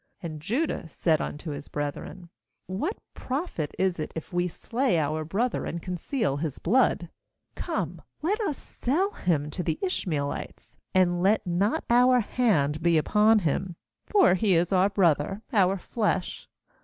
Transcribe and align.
^And 0.23 0.39
Judah 0.39 0.87
said 0.87 1.21
unto 1.21 1.51
his 1.51 1.67
brethren: 1.67 2.29
'What 2.65 2.97
pr,ofit 3.13 3.73
is 3.77 3.99
it 3.99 4.11
if 4.15 4.33
we 4.33 4.47
slay 4.47 4.97
our 4.97 5.23
brother 5.23 5.63
and 5.65 5.79
conceal 5.79 6.37
his 6.37 6.57
blood? 6.57 7.07
27Come, 7.55 7.83
and 7.87 8.01
let 8.23 8.41
us 8.41 8.57
sell 8.57 9.11
him 9.11 9.51
to 9.51 9.61
the 9.61 9.77
Ishmaelites, 9.79 10.79
and 10.95 11.21
let 11.21 11.45
not 11.45 11.83
our 11.91 12.19
hand 12.21 12.81
be 12.81 12.97
upon 12.97 13.37
him; 13.45 13.75
for 14.07 14.33
he 14.33 14.55
is 14.55 14.73
our 14.73 14.89
brother, 14.89 15.43
our 15.53 15.77
flesh.' 15.77 16.47